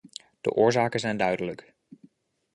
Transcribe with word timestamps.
De 0.43 0.49
oorzaken 0.51 0.99
zijn 0.99 1.17
duidelijk. 1.17 1.73